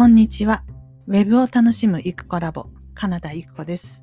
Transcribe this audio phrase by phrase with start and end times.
[0.00, 0.64] こんにちは。
[1.08, 4.02] ウェブを楽しむイクコラボ、カナダイクコです。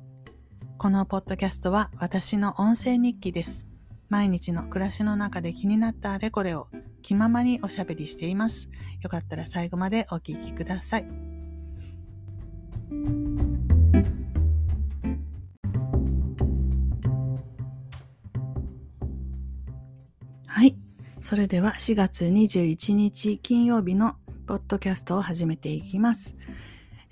[0.78, 3.66] このポッドキャストは私の音声日記です。
[4.08, 6.68] 毎日の暮らしの中で気になったあれこれを
[7.02, 8.70] 気ままにおしゃべりしています。
[9.02, 11.08] よかったら最後までお聞きください。
[20.46, 20.76] はい。
[21.20, 24.14] それでは4月21日金曜日の
[24.48, 26.34] ポッドキャストを始めていきます。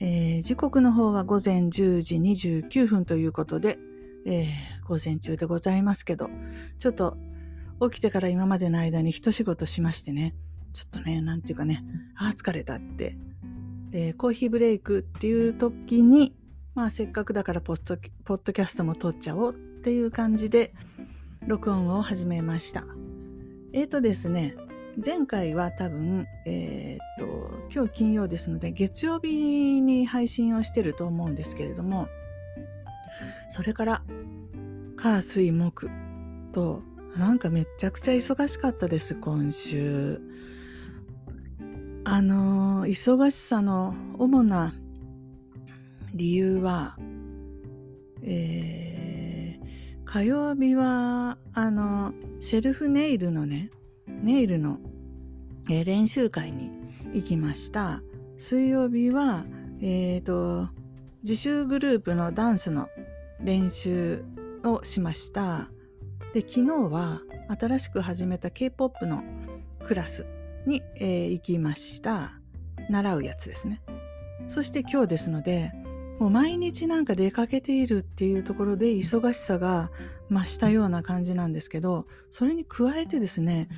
[0.00, 3.78] えー、時刻の方は午前10時29分ということで、
[4.24, 4.46] えー、
[4.88, 6.30] 午前中でございますけど、
[6.78, 7.18] ちょっと
[7.90, 10.34] 起きてから今までの間に一仕事しましてね、
[10.72, 11.84] ちょっとね、なんていうかね、
[12.16, 13.18] ああ、疲れたって、
[13.92, 16.34] えー、コーヒーブレイクっていう時に、
[16.74, 20.72] まあせっかくだからポッドポッドキャストも撮っちゃおうっていう感じで、
[21.46, 22.86] 録音を始めました。
[23.74, 24.56] えっ、ー、とですね、
[25.04, 32.08] 前回は多分、えー、っと、今日金曜ですので、月曜日に配信をしてると思うんですけれども、
[33.50, 34.02] それから、
[34.96, 35.90] 火、水、木
[36.52, 36.82] と、
[37.16, 40.20] なんかめちゃくちゃ忙しかったです、今週。
[42.04, 44.72] あの、忙しさの主な
[46.14, 46.96] 理由は、
[48.22, 53.70] えー、火曜日は、あの、セルフネイルのね、
[54.06, 54.78] ネイルの、
[55.68, 56.70] 練習会に
[57.12, 58.02] 行きました。
[58.38, 59.44] 水曜日は、
[59.80, 60.68] えっ、ー、と、
[61.22, 62.88] 自習グループのダンスの
[63.40, 64.24] 練習
[64.64, 65.68] をしました。
[66.34, 69.24] で、昨日は新しく始めた K-POP の
[69.84, 70.26] クラス
[70.66, 72.32] に、えー、行きました。
[72.88, 73.82] 習うやつですね。
[74.48, 75.72] そして今日ですので、
[76.18, 79.90] もう毎日なんか出かけているっていうところで忙しさが
[80.30, 83.68] 増したような感じなんですけど、それに加えてですね、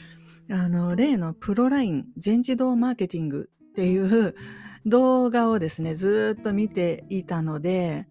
[0.50, 4.34] あの、例のプロライン全自動マーケティングっていう
[4.86, 8.08] 動画をですね、ずっと見ていたので、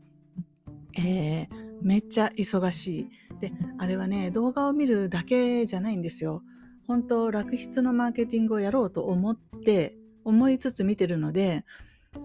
[0.97, 1.47] えー、
[1.81, 3.09] めっちゃ忙しい。
[3.39, 6.44] で、あれはね、動画を見るだけじゃないんですよ。
[6.88, 11.66] 本当楽筆のマーケティングをやろうと思って、思いつつ見てるので、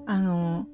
[0.06, 0.66] あの、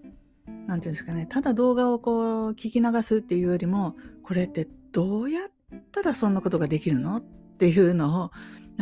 [0.67, 5.51] なんていうんですかね、ただ動画をこう聞き流すっていうよりも、これってどうやっ
[5.93, 8.31] たらそんなことができるのっていうのを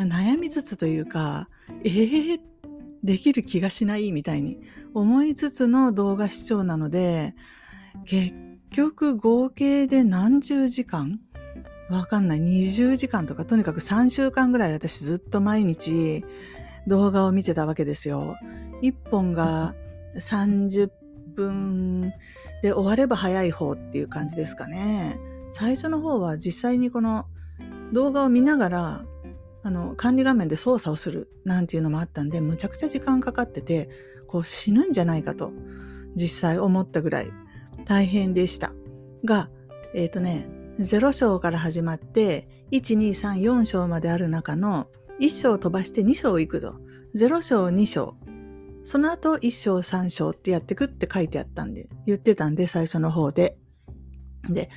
[0.03, 1.49] 悩みつつというか、
[1.85, 2.41] えー、
[3.03, 4.61] できる気がしないみたいに
[4.95, 7.35] 思いつつの動画視聴なので、
[8.05, 8.35] 結
[8.71, 11.21] 局合計で何十時間？
[11.89, 12.41] わかんない。
[12.41, 16.25] 20時間とか、とにかく3週間ぐらい私ずっと毎日
[16.87, 18.37] 動画を見てたわけですよ。
[18.83, 19.75] 1本が
[20.17, 20.91] 30
[21.35, 22.13] 分
[22.63, 25.19] で終われば早い方っていう感じですかね。
[25.53, 27.27] 最初の方は実際にこの
[27.93, 29.05] 動画を見ながら
[29.67, 33.89] あの、管理画面で操作をするなんていうのもあったんで、むちゃくちゃ時間かかってて、
[34.29, 35.51] こう死ぬんじゃないかと、
[36.15, 37.33] 実際思ったぐらい
[37.85, 38.73] 大変でした。
[39.25, 39.51] が、
[39.93, 44.87] えっ、ー、とね、0章から始まって、1、2、3、4章まである中の
[45.21, 46.77] 1章飛ばして2章行くと。
[47.17, 48.15] 0章2章。
[48.85, 53.59] その後1章3章ってやってくって書いてあったんで、言ってたんで、最初の方で。
[54.49, 54.71] で、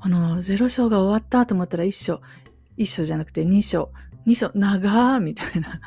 [0.00, 2.20] この0章が終わったと思ったら1章、
[2.78, 3.92] 一章じゃなくて二章。
[4.24, 5.80] 二章、長ーみたいな。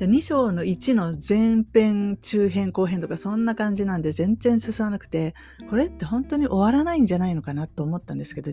[0.00, 5.34] 2章の1の前編、中編、後編とかそんな感じなんで全然進まなくて、
[5.70, 8.50] これって本当に終わらないんじゃないのかなと思ったんですけど、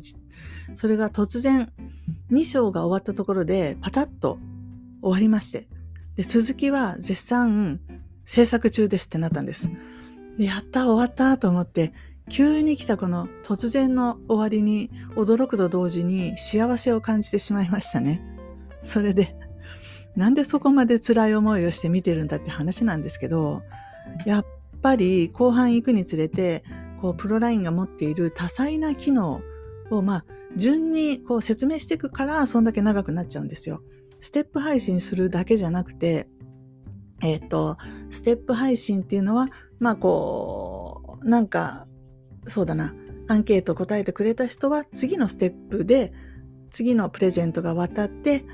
[0.74, 1.74] それが突然
[2.32, 4.38] 2章が終わったところでパタッと
[5.02, 5.68] 終わりまして、
[6.16, 7.82] で続きは絶賛
[8.24, 9.70] 制作中ですってなったんです。
[10.38, 11.92] でやった終わったと思って
[12.30, 18.24] 急に来たこの突然の終わりに驚くと同時に幸せを感じてしまいましたね。
[18.82, 19.36] それで、
[20.16, 23.64] なんでそこまで辛い思いをして見てるんだって話なんですけど、
[24.26, 24.46] やっ
[24.82, 26.64] ぱり後半行くにつれて、
[27.02, 29.42] こう、プロラインが持っている多彩な機能
[29.90, 30.26] を、まあ、
[30.56, 33.82] 順にこう説明していくから、そんだけ長くなっちゃうんですよ。
[34.22, 36.28] ステップ配信するだけじゃなくて、
[37.22, 37.78] えっ、ー、と、
[38.10, 39.48] ステップ配信っていうのは、
[39.80, 41.88] まあこう、なんか
[42.46, 42.94] そうだな、
[43.28, 46.14] アンケート答えてくれた人は次のステップで
[46.70, 48.46] 次のプレゼントが渡って、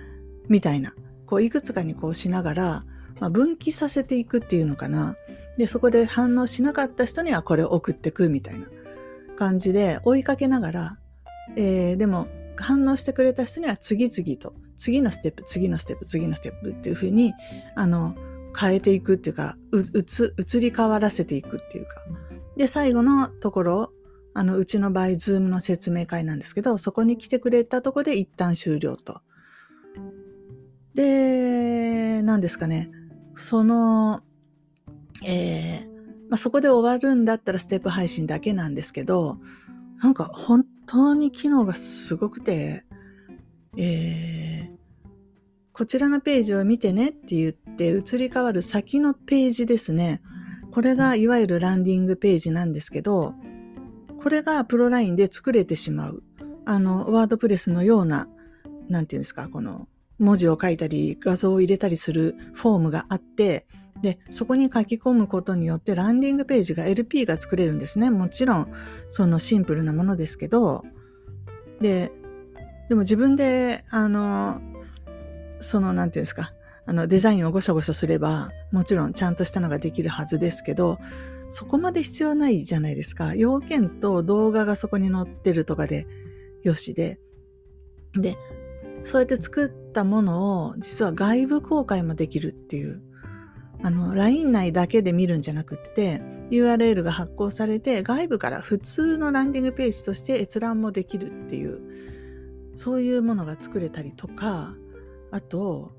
[0.47, 0.93] みたいな、
[1.25, 2.83] こういくつかにこうしながら、
[3.19, 5.15] まあ、分岐させていくっていうのかな。
[5.57, 8.65] で、そこで反応しなかった人にはこれを送ってくみたいな。
[9.39, 10.97] 感じで追いかけながら、
[11.55, 12.27] えー、でも
[12.57, 17.33] 反応してくれた人には次々と、次のステップ、次のステップ、次のステップっていうふうに、
[17.75, 18.15] あの、
[18.59, 22.03] 変えていくっていうか、う、うつ、移り変わらせていくっていうか、
[22.59, 23.93] で、最後のところ、
[24.33, 29.21] あの、うちの場合、ズームの説明会なんですけど、そこに来てくれたとこで一旦終了と。
[30.93, 32.91] で、何ですかね。
[33.35, 34.23] その、
[35.25, 35.87] えー、
[36.29, 39.37] まあ、そこで終わるんだったらステップ配信だけなんですけど、
[40.03, 42.83] なんか本当に機能がすごくて、
[43.77, 44.77] えー、
[45.71, 50.21] こちらのページを見てねって言って移り変わる先のページですね。
[50.71, 53.33] これがいわゆるランディングページなんですけど、
[54.21, 56.23] これがプロラインで作れてしまう。
[56.65, 58.27] あの、ワードプレスのような、
[58.87, 59.87] なんていうんですか、この
[60.19, 63.65] 文字を書いたり画像を入れたりするフォームがあって、
[64.01, 68.09] で、そこに書き込むことによってランディングページが LP が作れるんですね。
[68.09, 68.71] もちろん、
[69.09, 70.83] そのシンプルなものですけど、
[71.81, 72.11] で、
[72.87, 74.61] でも自分で、あの、
[75.59, 76.53] その、なんていうんですか、
[76.89, 80.97] あの、デザインをごしょごしょすれば、もちろんちゃんとしたのができるはずですけど、
[81.47, 83.35] そこまで必要ないじゃないですか。
[83.35, 86.07] 要件と動画がそこに載ってるとかで、
[86.63, 87.19] よしで。
[88.15, 88.39] で、
[89.03, 93.03] そうやって作ったものを実は外部公開もできるっていう。
[93.83, 101.81] あの、LINE 内だけで見るんじゃなくって、URL が発行されて外部から普通のランディングページとして閲覧もできるっていう、
[102.73, 104.73] そういうものが作れたりとか、
[105.29, 105.98] あと、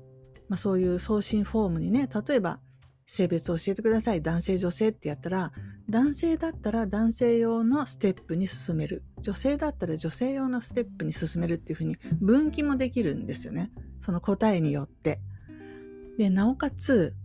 [0.51, 2.59] まあ、そういう送信フォームにね、例えば
[3.05, 4.21] 性別を教えてください。
[4.21, 5.53] 男性、女性ってやったら、
[5.89, 9.01] 男性だったら男性用のステップに進める。
[9.21, 13.71] 女性だったら女性用のステップに進めるっていうふうに分岐もできるんですよね。
[14.01, 15.21] その答えによって。
[16.17, 17.15] で、なおかつ、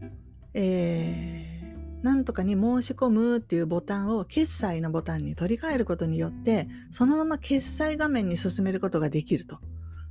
[0.55, 9.59] えー、なんとかに申し込むっていうボタンを決済のボタンに取り替えることによって、そのまま決済画面に進めることができると。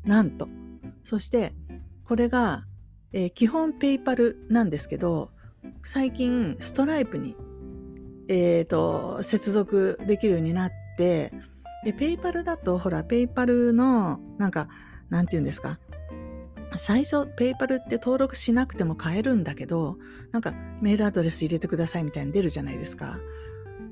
[0.04, 0.50] なんと。
[1.06, 1.54] そして、
[2.04, 2.66] これが、
[3.16, 5.32] えー、基本ペイパルなんですけど、
[5.84, 7.38] 最近ストライプに、
[8.28, 11.32] え、ー、と、接続できるようになって、
[11.86, 14.68] で、ペイパルだと、ほら、ペイパルの、なんか、
[15.10, 15.80] なんて言うんですか。
[16.76, 19.98] 最初、ペイパルって登録しなくても買えるんだけど、
[20.34, 23.18] なんか、メールアドレス入れてくださいみたいに出るじゃないですか。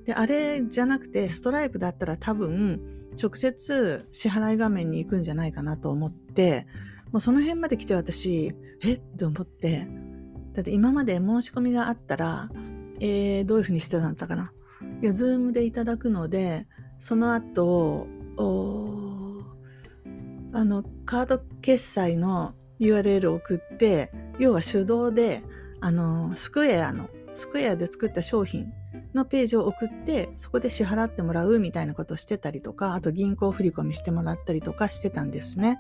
[0.04, 2.82] で、あれじゃなくて、ストライプだったら多分、
[3.18, 6.68] 直接支払い画面に行くんじゃないかなと思って、
[7.14, 8.54] もうその辺まで来て私、
[8.84, 8.94] え？
[8.94, 9.88] って思って、
[10.54, 12.50] だって今まで申し込みがあったら、
[13.00, 14.52] えー、どういうふうにしてたんだかな？
[15.02, 16.68] いや、ズームでいただくので、
[17.00, 18.08] その後、
[20.54, 25.44] あの、カード決済の URL を送って、要は手動で、
[25.82, 28.72] あの、スクエアの、スクエアで作った商品
[29.14, 35.80] のページを送って、そこで支払ってもらうみたいなことをしてたりとか、あと銀行振り込みしてもらったりとかしてたんですね。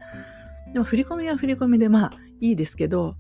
[0.74, 3.16] でも振り込みは振り込みでまあいいですけど、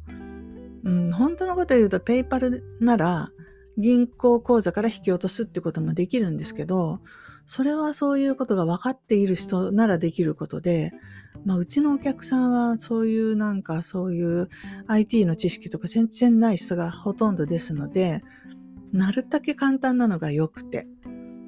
[0.83, 3.31] うん、本当のことを言うと、ペイパルなら、
[3.77, 6.99] 銀行口座から引き落とすってこともできるんですけど、
[7.45, 10.91] それはそういうことが分かっている人ならできることで、
[11.45, 14.49] まあ、うちのお客さんはそういうなんかそういう
[14.87, 18.23] IT の知識とか全然ない人がほとんどですので、
[18.91, 20.87] なるだけ簡単なのが良くて。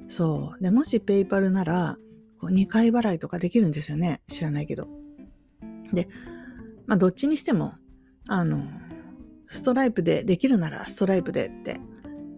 [0.08, 0.62] そう。
[0.62, 1.98] で、もしペイパルなら、
[2.42, 4.20] 2回払いとかできるんですよね。
[4.28, 4.88] 知らないけど。
[5.92, 6.08] で、
[6.86, 7.74] まあ、どっちにしても、
[8.28, 8.62] あの、
[9.48, 11.80] ストライプでできるならストライプでって。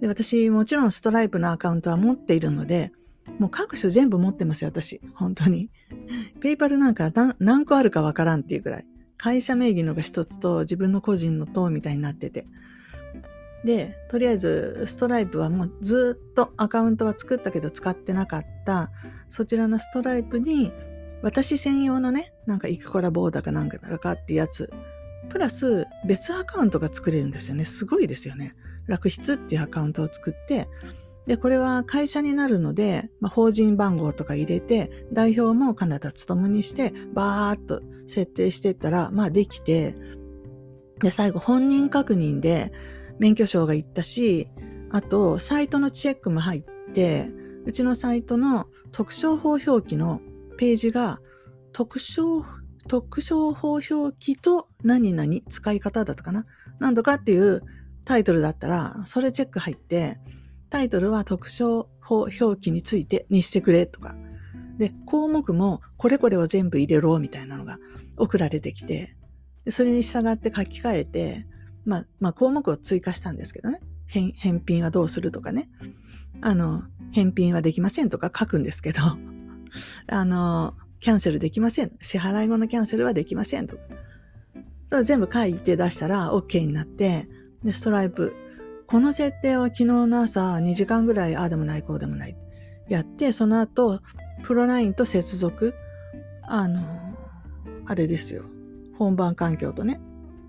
[0.01, 2.93] で、私もちろんストライプのアカウントは持っているので、
[3.39, 5.01] もう各種全部持ってますよ、私。
[5.15, 5.71] 本当に。
[6.41, 8.87] ペイパルなんか何個あるかわからんっていうくらい。
[9.17, 12.47] 会社名義のが一つと自分の個人のとみたいになってて。
[13.65, 18.93] で、とりあえずストライプはもうずっとアカウントは作ったけど使ってなかった
[19.29, 20.73] そちらのストライプに
[21.23, 24.71] 私専用のね、なんかイクコラボーダかなんかかってやつ
[25.29, 27.65] プラス別アカウントが作れるんですよね。
[27.65, 28.55] すごいですよね。
[28.87, 30.69] 楽室っていうアカウントを作って、
[31.27, 39.95] で、これは会社になるので、まあ、法人番号とか入れて、代表もカナダ勤にして、バーっと設定していったら、まあできて、
[41.01, 42.73] で、最後本人確認で
[43.19, 44.49] 免許証がいったし、
[44.91, 47.29] あと、サイトのチェックも入って、
[47.67, 50.23] うちのサイトの特徴法表記の
[50.59, 51.21] ページが
[51.73, 52.45] 特徴
[52.87, 56.47] 特徴法表記と何々使い方だったかな？
[56.79, 57.63] 何度かっていう
[58.05, 60.19] タイトルだったら、それチェック入って、
[60.71, 64.17] タイトルは特徴法表記についてにしてくれとか。
[64.79, 67.79] で、項目もこれこれを全部入れろみたいなのが
[68.17, 69.17] 送られてきて、
[69.65, 71.47] でそれに従って書き換えて、
[71.85, 73.81] まあ、まあ項目を追加したんですけどね。
[74.07, 75.69] 返返品はどうするとかね。
[76.41, 79.03] あの、返品はできませんとか書くんですけど、
[80.07, 81.93] あの、キャンセルできません。
[82.01, 83.67] 支払い後のキャンセルはできません。
[83.67, 83.79] と。
[84.89, 87.29] それ全部書いて出したら OK になって、
[87.63, 88.35] で、ストライプ。
[88.87, 92.37] この設定は昨日の朝2時間ぐらい、ああでもない、こうでもない。
[92.89, 94.01] やって、その後、
[94.45, 95.75] プロラインと接続。
[96.43, 96.83] あの、
[97.87, 98.45] あれですよ。
[98.97, 100.01] 本番環境とね、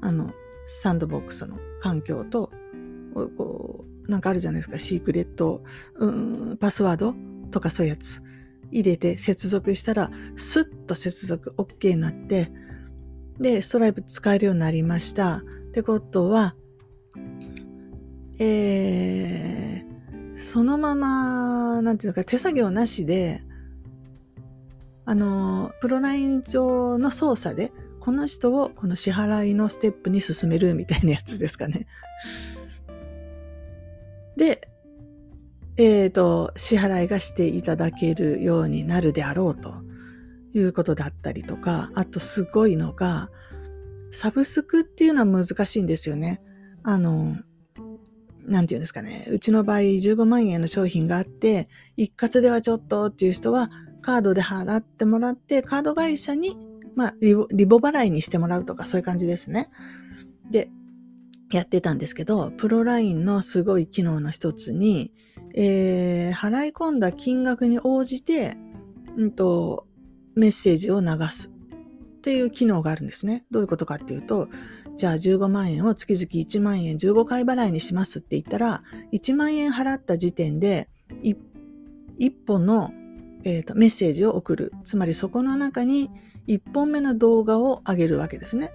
[0.01, 0.31] あの、
[0.67, 2.51] サンドボックスの環境と、
[3.13, 5.63] こう、なんかあるじゃないですか、シークレット、
[5.95, 7.13] うん、パスワード
[7.51, 8.21] とかそういうやつ
[8.71, 12.51] 入れて接続したら、スッと接続 OK になって、
[13.39, 15.37] で、ストライプ使えるようになりました。
[15.37, 16.55] ってことは、
[18.39, 23.41] えー、そのまま、なんていうのか、手作業なしで、
[25.05, 31.87] あの、プロライン上の操作で、この人をこの支払いのステップに進めるみたいなやつですかね。
[34.37, 34.68] で、
[35.81, 39.75] え、ー、と、支払いがしていただけるようになるであろうと
[40.53, 43.29] いうことだったりとか、あとすごいのが、
[44.11, 46.41] サブスクっていうのは難しいんですよね。
[46.83, 47.37] あの、
[48.45, 49.25] なんていうんですかね。
[49.31, 53.71] うちの場合15万円の商品があって、一括ではちょっとっていう人は、
[54.01, 56.57] カードで払ってもらって、カード会社に、
[56.95, 59.69] まあリボ、リボ払いにしてもらうとか、そういう感じですね。
[60.51, 60.69] で、
[61.53, 65.13] やってたんですけど、プロラインのすごい機能の一つに、
[65.53, 68.57] えー、払い込んだ金額に応じて、
[69.17, 69.87] うんと、
[70.35, 73.45] メッセージを流すっていう機能があるんですね。
[73.51, 74.47] どういうことかっていうと、
[74.95, 80.89] じゃあ15万円を月々1万円15回払いにしますって言ったら、1万円払った時点で
[81.23, 81.35] 1、
[82.45, 82.91] 本の、
[83.45, 84.73] えーとメッセージを送る。
[84.83, 86.09] つまりそこの中に
[86.47, 88.71] 1本目の動画を上げるわけですね。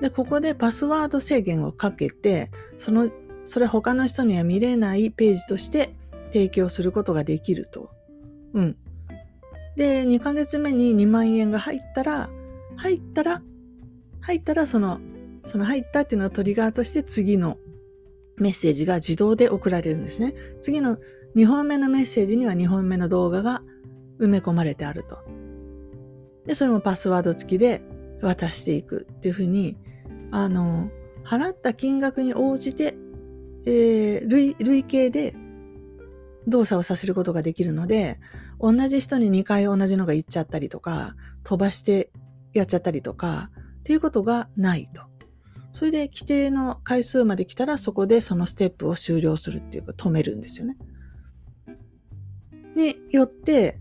[0.00, 3.10] で、ここでパスワード制限をかけて、その、
[3.48, 5.94] それ他の人には見れないページとして
[6.30, 7.90] 提供することができると。
[8.52, 8.76] うん。
[9.76, 12.28] で、2ヶ月目に2万円が入ったら、
[12.76, 13.42] 入ったら、
[14.20, 15.00] 入ったらその、
[15.46, 17.56] その入ったっていうのをトリガーとして次の
[18.36, 20.34] メッセージが自動で送られるんですね。
[20.60, 20.98] 次の
[21.34, 23.62] 2本目のメッセージには2本目の動画が
[24.18, 25.18] 埋め込まれてあると。
[26.44, 27.80] で、それもパスワード付きで
[28.20, 29.78] 渡していくっていうふうに、
[30.32, 30.90] あの、
[31.24, 32.94] 払った金額に応じて、
[33.68, 35.34] えー、累累計で
[36.46, 38.18] 動作をさせることができるので、
[38.58, 42.10] 同じ人に2回同じのが言っちゃったりとか、飛ばして
[42.54, 45.02] やっちゃったりとか、っていうことがないと。
[45.72, 50.78] それで規定の回数まで来たらそこでそのステップを終了するっていうか止めるんですよね。
[52.74, 53.78] によって、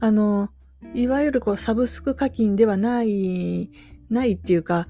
[0.00, 0.50] あの、
[0.92, 3.70] いわゆるこうサブスク課金ではない、
[4.10, 4.86] ないっていうか、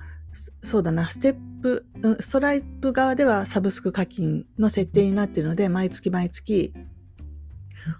[0.63, 1.87] そうだな、ステップ、
[2.21, 6.75] ストライプ側ではサブスク課金の設定になっているので、毎月毎月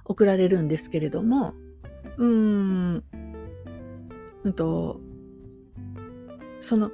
[0.05, 1.55] 送られるんですけれども、
[2.19, 3.05] うーん、
[4.45, 5.01] うんと、
[6.61, 6.91] その、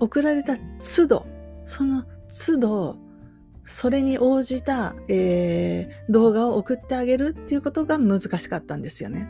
[0.00, 1.26] お送られた都度、
[1.64, 2.96] その都度、
[3.64, 9.28] それに応じた、えー、動画を送ってあげるっていうことが難しかったんですよね。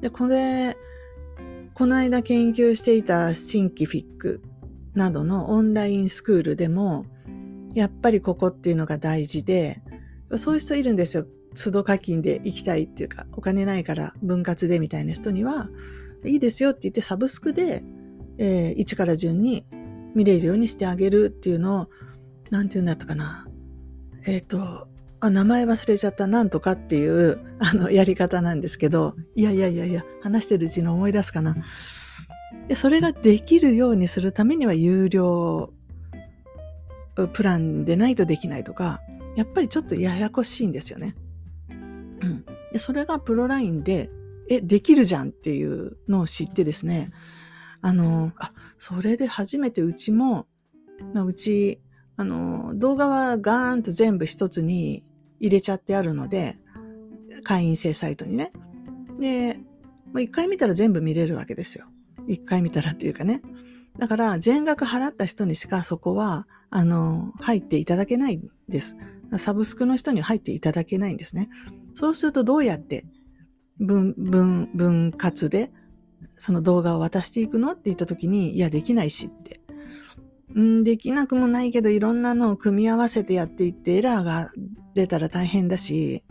[0.00, 0.76] で、これ、
[1.78, 4.42] この間研究していたシンキフィック
[4.94, 7.06] などのオンラインスクールでも、
[7.72, 9.80] やっぱりここっていうのが大事で、
[10.38, 11.24] そういう人いるんですよ。
[11.54, 15.70] 都度課金で行きたいっていうか、お金ないから分割でみたいな人には、
[16.24, 17.84] いいですよって言ってサブスクで、
[18.38, 19.64] えー、1から順に
[20.16, 21.88] 見れるようにしてあげるっていうのを、
[22.50, 23.46] なんて言うんだったかな。
[24.26, 24.87] えっ、ー、と、
[25.20, 31.56] あ、名前忘れちゃった、なんとかっていう、 あの、やり方なんですけど、いやいやいやいや、話してるうちに思い出すかな。
[32.68, 35.72] で、それができるようにするためには、有料
[37.32, 39.00] プランでないとできないとか、
[39.36, 41.16] やっぱりちょっとややこしいんですよね。
[41.70, 41.74] う
[42.26, 42.44] ん。
[42.72, 44.10] で、それがプロラインで、
[44.48, 47.10] え、できるじゃんっていうのを知ってですね、
[47.80, 50.46] あの、あ、それで初めてうちも、
[51.14, 51.80] うち、
[52.16, 55.07] あの、動画はガーンと全部一つに
[55.40, 56.56] 入れちゃってあるので、
[57.44, 58.52] 会員制サイトにね。
[59.18, 59.60] で、
[60.16, 61.86] 一回見たら全部見れるわけですよ。
[62.26, 63.42] 一回見たらっていうかね。
[63.98, 68.96] だから全額払った人にしかそこは、あの、入っていただけないんです。
[69.38, 71.48] サブスクの人に入っていただけないんですね。
[71.94, 73.06] そうするとどうやって
[73.78, 75.70] 分、分、分割で
[76.36, 79.60] その動画を渡していくのって言った時に、いや、できないしって。
[80.56, 84.50] ん、できなくもないけど、いろんなのを組み合わせてやっていって、エラーが
[84.94, 86.22] 出たら大変だし、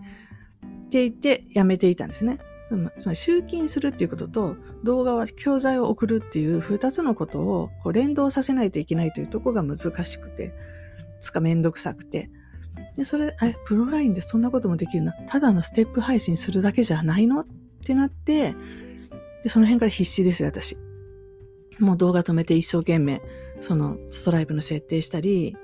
[0.86, 2.40] って言ってやめていたんですね。
[2.68, 10.54] つまり集金するっていうことと動画は教材を送るっていう二つのことをこう連動させないといけないというところが難しくて、
[11.22, 12.30] つかめんどくさくて。
[12.96, 15.14] で、それ、え、プロラインでそんなこともできるな。
[15.28, 17.42] ただのステップ配信するだけじゃないの？
[17.42, 17.46] っ
[17.86, 18.54] てなって、
[19.44, 20.78] で、その辺から必死ですよ、私。
[21.80, 23.22] もう動画止めて一生懸命、
[23.62, 25.56] そのストライプの設定したり、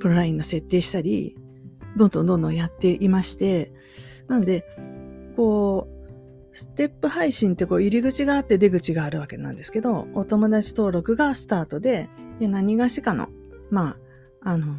[0.00, 1.36] プロラインの設定したり、
[1.96, 3.72] どんどんどんどんやっていまして、
[4.28, 4.64] なんで、
[5.36, 13.28] こう、ステップ配信ってこう入り口があって出口があるわけなんですけど、お友達登録がスタートで、で何がしかの、
[13.70, 13.96] ま
[14.42, 14.76] あ、あの、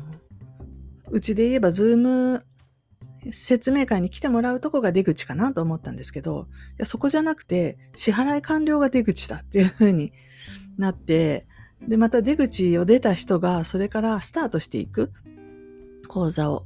[1.09, 2.45] うちで言えばズーム
[3.31, 10.11] 説明会に来てもらうとこが出口かなと思ったんですけど、いやそこじゃなくて支払い完了が出口だっていう風に
[10.77, 11.47] なって、
[11.87, 15.11] で、また出口を出た人がそれからスタートしていく
[16.07, 16.65] 講座を、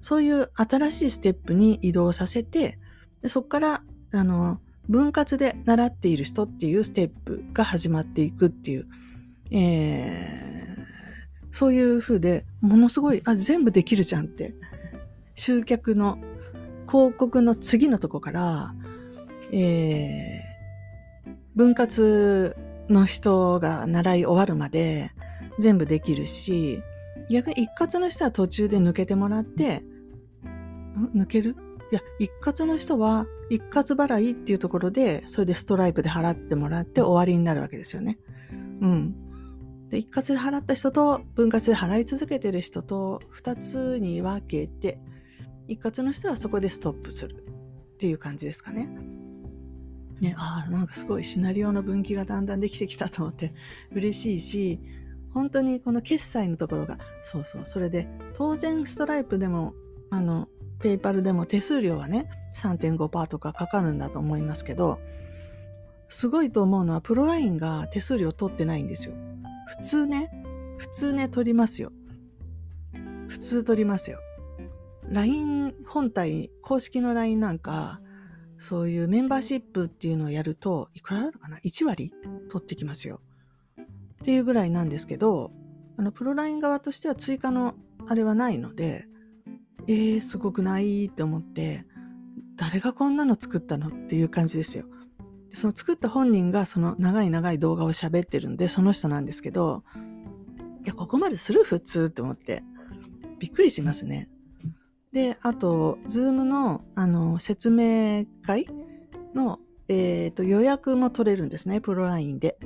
[0.00, 2.78] そういう新しいステップに移動させて、
[3.22, 8.86] でそこから、あの、分割で習っている人っていうステップが始まっていくっていう、
[9.50, 14.54] えー、そういう風で、ものすごい、あ、全部できるじゃんって。
[15.36, 16.18] 集客の
[16.86, 18.74] 広告の次のとこから、
[19.50, 22.54] えー、分割
[22.88, 25.12] の人が習い終わるまで
[25.58, 26.82] 全部できるし、
[27.30, 29.82] 逆に一括の人は途中で抜けてもらって、
[31.14, 31.56] 抜ける？
[31.92, 38.18] いや、一括の人は一括払いっていうところで、それでストライプで払ってもらって終わりになるわけですよね。
[38.80, 39.14] うん。
[39.90, 44.98] で一括で払った人と分割で払い続けてる人と二つに分けて、
[45.68, 47.44] 一括の人はそこでストップする
[47.94, 48.88] っていう感じですかね。
[50.20, 53.52] ね、ああ、なんかすごいシナリオの分岐がだんだんできてきたと思って
[53.92, 54.80] 嬉しいし、
[55.32, 59.74] 本当にこの決済のところが、そうそう、それで当然ストライプでも、
[60.10, 65.00] あの、ペイパルでも手数料はね、3.5%とかかかるんだと思いますけど、
[66.08, 69.14] すごいと思うのはプロラインが手数料取ってないんですよ。
[69.66, 70.30] 普通ね、
[70.78, 71.90] 普通ね、取りますよ。
[73.28, 74.20] 普通取りますよ。
[75.08, 78.00] LINE 本体、公式の LINE なんか、
[78.56, 82.12] そういうメンバーシップっていうのをやると、いくらだったかな ?1 割
[82.48, 83.20] 取ってきますよ。
[83.78, 83.84] っ
[84.24, 85.52] ていうぐらいなんですけど、
[85.96, 87.74] あの、プロ LINE 側としては追加の
[88.06, 89.06] あれはないので、
[89.86, 91.84] えー、すごくないって思って、
[92.56, 94.86] 誰がこんなの作ったのっていう感じですよ。
[95.52, 99.84] その作った本人がその長い長い動画を喋ってるんで、その人なんですけど、
[100.84, 101.64] いや、ここまでする？
[101.64, 102.62] 普通って思って、
[103.38, 104.28] びっくりしますね。
[105.14, 108.66] で、あと、ズームの、あの、説明会
[109.32, 112.58] の、えっ、ー、と、予約も取れるんですね、プロラインで。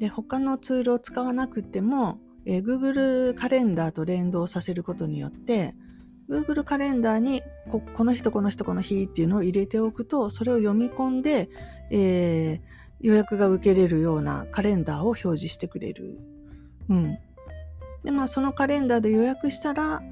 [0.00, 5.76] で、他のツールを使わなくても、えー、Google カレンダーと連動させることによって、
[6.28, 11.48] Google カレンダーにこ、この人、この人、この日っていうのを入れておくと、それを読み込んで、
[11.92, 12.60] えー、
[13.00, 16.18] 予約が受けれるようなカレンダーを表示してくれる。
[16.88, 17.18] うん。
[18.02, 20.02] で、まあ、そのカレンダーで予約したら、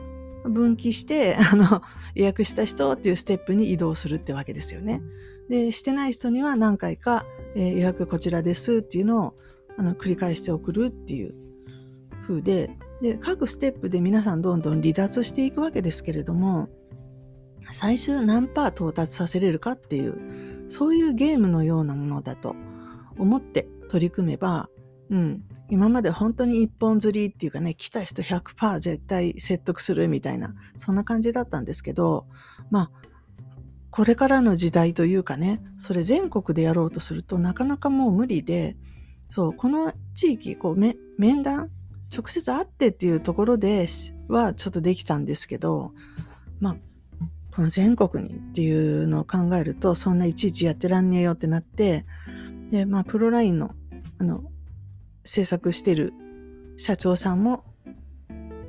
[0.45, 1.83] 分岐して、 あの、
[2.15, 5.03] 予約した人っていうステップに移動するってわけですよね。
[5.49, 9.35] で、してない人には何回か、えー、予約こちらですっていうのを、
[9.77, 11.35] あの、繰り返して送るっていう
[12.27, 12.71] 風で、
[13.03, 16.69] で、各ステップで皆さんどんどん離脱していくわけですけれども、
[17.71, 22.55] 最終何パー到達させれるかっていう、そういうゲームのようなものだと
[23.19, 24.69] 思って取り組めば、
[25.11, 32.27] うん、今まで本当に一本釣りっていうかね、来た人100%絶対説得するみたいな、そんな感じだったんですけど、
[32.71, 32.91] まあ、
[33.91, 38.77] これからの時代というかね、それ全国でやろうとするとなかなかもう無理で、
[39.31, 41.71] そう、この地域、こう、面談
[42.15, 43.87] 直接会ってっていうところで
[44.29, 45.93] はちょっとできたんですけど、
[46.61, 46.77] まあ、
[47.55, 52.05] この全国にっていうのを考えると、そんないちいちやってらんねえよってなって、
[52.71, 53.75] で、まあ、プロラインの、
[54.19, 54.43] あの、
[55.25, 56.13] 制作してる
[56.77, 57.65] 社長さんも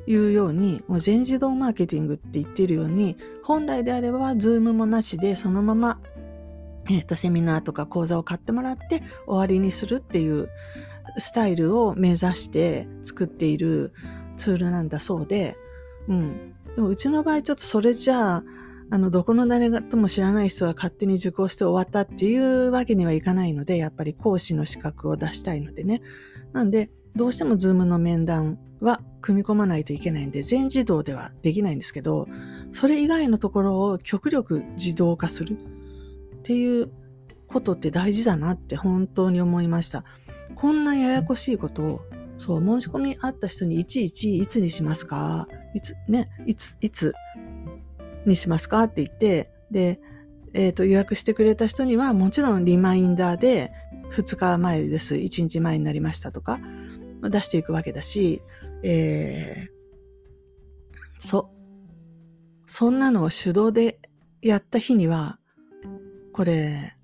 [0.08, 6.00] いうように、もう全自動マーケティングって言ってるように、本来であれば、ズームもなしで、そのまま、
[6.90, 10.50] えっ、ー、と、セミナーとか講座を買ってもらって終わりにするっていう
[11.18, 13.94] スタイルを目指して作っている
[14.38, 15.58] ツールなんだそうで、
[16.08, 16.54] うん。
[16.76, 18.44] でもうちの場合ちょっとそれじゃあ、
[18.92, 26.02] あの、どこの誰とも知らない人が勝手に受講して終わったっていうわけにはいかないので、やっぱり講師の資格を出したいのでね。
[26.54, 32.28] なんで、どうしてもズームの面談は組み込まないといけないんで、全自動ではできないんですけど、
[32.72, 36.92] それ以外のところを極力自動化するっていう
[37.48, 40.04] ことって大事だなって本当に思いました。
[40.56, 42.02] こんなややこしいことを、
[42.38, 45.48] そう、申し込みあった人にいちいちいつにしますか？
[45.74, 47.14] いつ、ね、いつ、いつ
[48.30, 48.84] にしますか？
[48.84, 50.00] って言って、で、
[50.54, 53.72] えっ、ー、と、予約してくれた人にはもちろんリマインダーで、
[54.12, 56.60] 2日前です、1日前になりましたとか、
[57.22, 58.42] 出していくわけだし、
[58.84, 61.50] えー、そ、
[62.66, 64.00] そんなのを手動で
[64.42, 65.40] やった日には、
[66.32, 66.96] これ、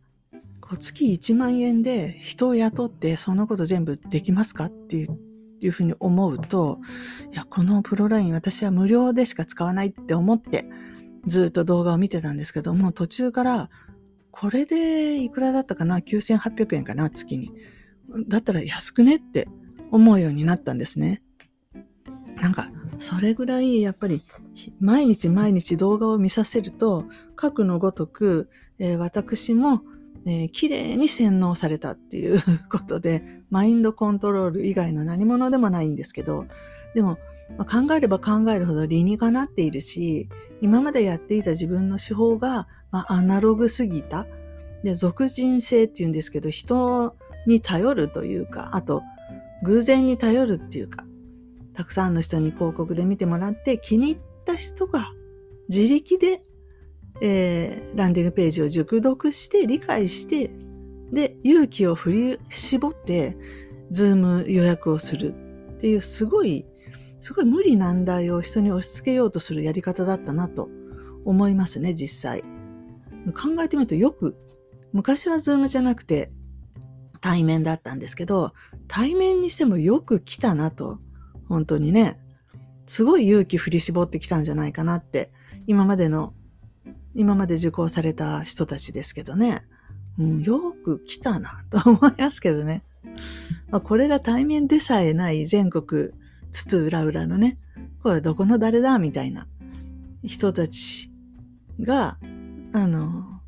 [0.80, 4.66] 月1万円で人を雇ってそのこと全部できますか？
[4.66, 5.20] っていう
[5.62, 6.80] いうふうに思うと、
[7.32, 10.66] いや、このプロライン私は無料でしか使わないって思って
[11.28, 13.70] ずっと動画を見てたんですけども、途中から
[14.32, 17.10] これでいくらだったかな ?9800 円かな？
[17.10, 17.52] 月に。
[18.28, 19.18] だったら安くね？
[19.18, 19.48] って
[19.92, 21.22] 思うようになったんですね。
[22.42, 24.24] なんか、それぐらいやっぱり
[24.80, 27.06] 毎日毎日動画を見させると、
[27.36, 29.82] 核のごとく、えー、私も、
[30.26, 36.46] えー、綺麗に洗脳されたっていうことで、マインドコントロール以外の何者でもないんですけど、
[36.96, 37.18] でも、
[37.58, 40.30] まあ、考えれば考えるほど理にかなっているし、
[40.62, 44.28] 今までやっていた自分の手法が、まあ、アナログすぎた。
[44.84, 49.02] で、俗人性っていうんですけど、人に頼るというか、あと、
[49.64, 51.06] 偶然に頼るっていうか、
[51.74, 55.12] たくさんの人に広告で見てもらって気に入った人が
[55.70, 56.44] 自力で、
[57.22, 60.52] えー、ランディングページを熟読して理解して、
[61.12, 63.38] で、勇気を振り絞って、
[63.92, 65.34] ズーム予約をする
[65.78, 66.66] っていうすごい、
[67.22, 70.70] すごい無理難題を人に押し付けようとするやり方だったなと
[71.24, 72.42] 思いますね、実際。
[73.34, 74.36] 考えてみるとよく、
[74.92, 76.32] 昔はズームじゃなくて
[77.22, 78.54] 対面だったんですけど、
[78.88, 81.00] 対面にしてもよく来たなと
[81.48, 82.20] 本当にね、
[82.88, 85.32] すごい勇気振り絞ってきたんじゃないかなって、
[85.68, 86.34] 今までの、
[87.14, 89.64] 今まで受講された人たちですけどね、
[90.18, 92.84] うん、よく来たなと思いますけどね。
[93.70, 96.12] まあ、これが対面でさえない全国
[96.52, 97.58] 津々浦々のね、
[98.02, 99.48] これはどこの誰だみたいな
[100.24, 101.12] 人たち
[101.80, 102.18] が、
[102.74, 103.42] あの、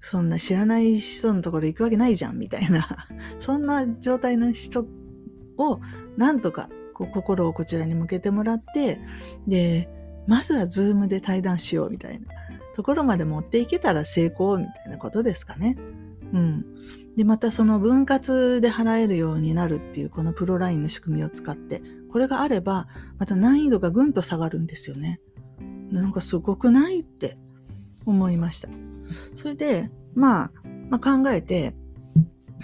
[0.00, 3.08] そんな知らない人のところ行くわけないじゃんみたいな、
[3.40, 4.86] そんな状態の人
[5.58, 5.80] を
[6.16, 9.00] なんとかこう心をこちらに向けてもらって、
[9.46, 9.88] で、
[10.26, 12.26] まずはズームで対談しようみたいな
[12.74, 15.76] ところまで持っていけたら成功みたいなことですかね。
[16.32, 16.66] うん。
[17.16, 25.20] で、またその分割で払えるようになるっていうこのプロラインの仕組みを使って、これがあれば、また難易度がぐんと下がるんですよね。
[25.90, 27.38] なんかすごくないって
[28.04, 28.68] 思いました。
[29.34, 30.52] それで、まあ、
[30.90, 31.74] まあ、考えて、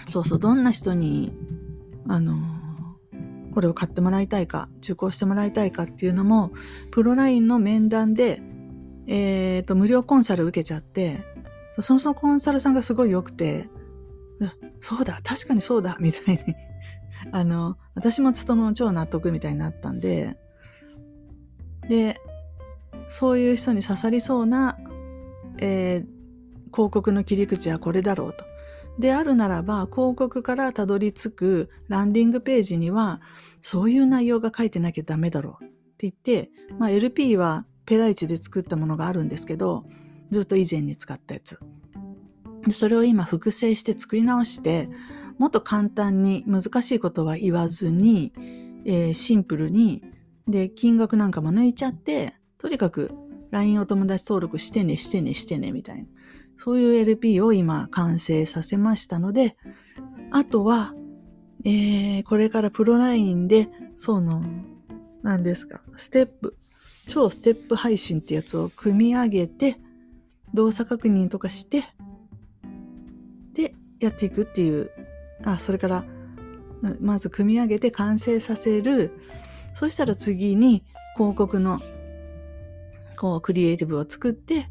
[0.07, 1.33] そうそう、どんな人に、
[2.07, 2.35] あの、
[3.53, 6.51] これを買ってもらいたいか、受講してもらいたいかっていうのも、
[6.91, 8.41] プロラインの面談で、
[9.07, 11.23] えっ、ー、と、無料コンサル受けちゃって、
[11.79, 13.69] そのそのコンサルさんがすごい良くて、
[14.79, 16.55] そうだ、確かにそうだ、みたいに
[17.31, 20.37] あの、私も務めも超納得みたいになったんで、
[21.87, 22.17] で、
[23.07, 24.77] そういう人に刺さりそうな、
[25.59, 26.05] えー、
[26.71, 28.45] 広告の切り口はこれだろうと。
[28.99, 33.21] であるならば、広告からたどり着くランディングページには、
[33.61, 39.85] そういう内容が書いてなきゃダメだろうって言って、まあ、LP はペライチで作ったものがあるんですけど、
[40.29, 41.59] ずっと以前に使ったやつ。
[42.71, 44.89] それを今複製して作り直して、
[45.37, 48.31] もっと簡単に難しいことは言わずに、
[48.85, 50.03] えー、シンプルに、
[50.47, 53.11] で、金額なんかも抜いちゃって、とにかく
[53.51, 56.09] LINE お友達登録してね、してね、してね、みたいな。
[56.57, 59.57] そういう LP を今完成させましたので、
[60.31, 60.93] あとは、
[61.65, 64.43] えー、これからプロラインで、その、
[65.21, 66.57] 何ですか、ステップ、
[67.07, 69.77] 超ステップ配信ってやつを組み上げて、
[70.53, 71.83] 動作確認とかして、
[73.53, 74.91] で、やっていくっていう、
[75.43, 76.05] あ、それから、
[76.99, 79.11] まず組み上げて完成させる。
[79.73, 80.83] そしたら次に
[81.15, 81.81] 広告の、
[83.17, 84.69] こう、クリエイティブを作って、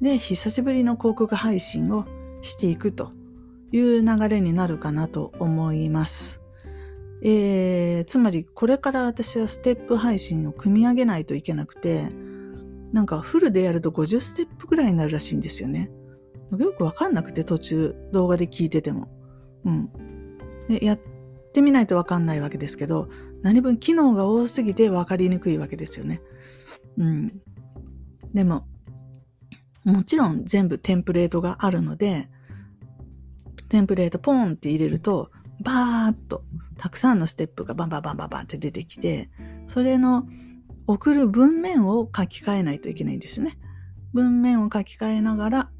[0.00, 2.06] で、久しぶりの広告配信を
[2.42, 3.12] していくと
[3.72, 6.42] いう流れになるかなと思います。
[7.22, 12.10] えー、つまりこれから私はステップ配信を組み上げないといけなくて、
[12.92, 15.90] なんかフルでやると50ステップぐらいになるらしいんですよね。
[16.52, 19.08] よくわかんなくて途中動画で聞いてても。
[19.64, 19.90] うん。
[20.68, 21.00] でやっ
[21.52, 23.08] てみないとわかんないわけですけど、
[23.42, 26.22] 何分機能が多すぎてわかりにくいわけですよね。
[26.96, 27.40] うん。
[28.32, 28.66] でも、
[29.84, 32.28] もちろん全部テンプレートがあるので、
[33.68, 35.30] テンプレートポンって入れると、
[35.62, 36.44] バーッと
[36.76, 39.30] たくさんのステップがバンバンバンバンバンって出てきて、
[39.66, 40.26] それの
[40.86, 43.58] 送る文面を書き換えないといけないんですね。
[44.12, 45.70] 文面を書き換えながら、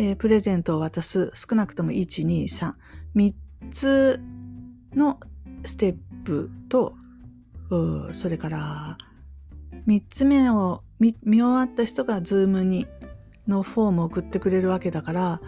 [0.00, 2.74] えー、プレゼントを渡す少なくとも1、2、3、
[3.16, 3.34] 3
[3.72, 4.20] つ
[4.94, 5.18] の
[5.66, 6.94] ステップと、
[8.12, 8.96] それから
[9.88, 12.86] 3つ目を見終わった人がズームに
[13.48, 15.40] のフォームを送ってくれるわけだから、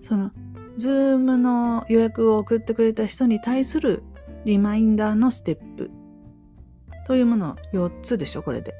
[0.00, 0.30] その、
[0.78, 4.02] ズームの予約を送ってくれた人に対する
[4.46, 5.90] リマインダーのステップ
[7.06, 8.74] というもの4つでしょ、これで。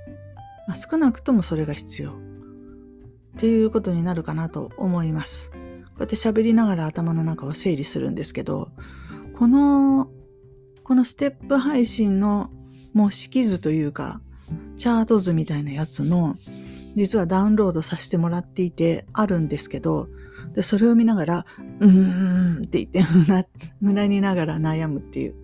[0.66, 2.29] まあ、少なくともそれが必要。
[3.36, 5.50] っていうことになるかなと思います。
[5.50, 8.70] こうやって喋りながら頭の中を整理するんですけど、
[9.38, 10.10] この、
[10.84, 12.50] このステップ配信の
[12.92, 14.20] 模式図というか、
[14.76, 16.36] チャート図みたいなやつの
[16.96, 20.08] 実はダウンロードさせてもらっていてあるんですけど、
[20.54, 21.46] でそれを見ながら、
[21.78, 23.04] うーんって言って
[23.80, 25.34] 胸にながら悩むっていう。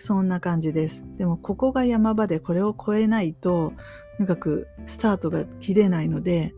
[0.00, 1.04] そんな感じです。
[1.16, 3.72] でもここが山場でこれを超えないと、
[4.16, 6.54] とにかくスタートが切れないので、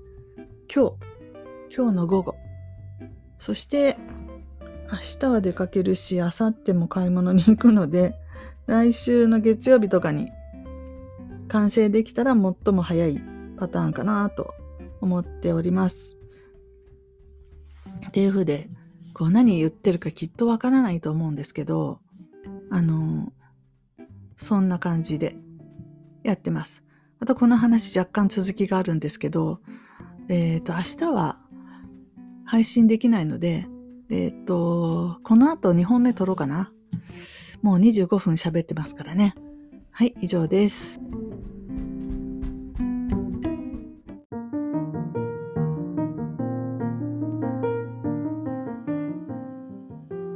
[0.72, 2.36] 今日、今日の午後、
[3.38, 3.96] そして
[4.88, 8.14] 明日は出かけるし、明後日も買い物に行くので、
[8.66, 10.28] 来週の月曜日とかに
[11.48, 13.20] 完成できたら最も早い
[13.56, 14.54] パターンかなと
[15.00, 16.18] 思っております。
[18.06, 18.70] っていう風で、
[19.12, 21.98] こう何言ってるかきっとわからないと思うんですけど、
[22.70, 23.32] あの、
[24.36, 25.36] そんな感じで
[26.22, 26.84] やってます。
[27.18, 29.58] またこの話若干続きがあるんですけど、
[30.30, 31.38] えっ、ー、と、明日は
[32.44, 33.66] 配信できないので、
[34.10, 36.72] えっ、ー、と、この後2本目撮ろうかな。
[37.62, 39.34] もう25分喋ってますからね。
[39.90, 41.00] はい、以上です。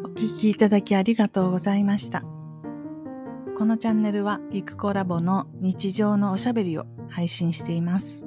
[0.03, 2.23] お聞きいただきありがとうございました。
[3.57, 8.24] このチャンネルはゆくコラボの日常のおしゃべりを配信しています。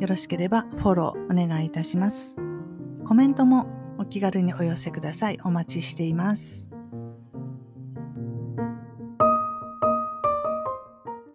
[0.00, 2.36] よろしければフォローお願いいたします。
[3.06, 3.66] コメントも
[3.98, 5.38] お気軽にお寄せください。
[5.44, 6.69] お待ちしています。